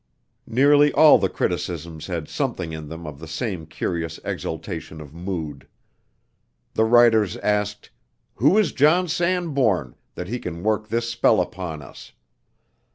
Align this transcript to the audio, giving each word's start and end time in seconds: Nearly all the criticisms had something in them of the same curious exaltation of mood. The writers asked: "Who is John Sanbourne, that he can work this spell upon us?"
Nearly 0.47 0.91
all 0.93 1.19
the 1.19 1.29
criticisms 1.29 2.07
had 2.07 2.27
something 2.27 2.73
in 2.73 2.89
them 2.89 3.05
of 3.05 3.19
the 3.19 3.27
same 3.27 3.67
curious 3.67 4.19
exaltation 4.25 4.99
of 4.99 5.13
mood. 5.13 5.67
The 6.73 6.85
writers 6.85 7.37
asked: 7.37 7.91
"Who 8.37 8.57
is 8.57 8.71
John 8.71 9.07
Sanbourne, 9.07 9.93
that 10.15 10.27
he 10.27 10.39
can 10.39 10.63
work 10.63 10.87
this 10.87 11.07
spell 11.11 11.39
upon 11.39 11.83
us?" 11.83 12.13